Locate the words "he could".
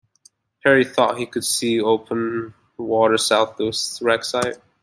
1.19-1.45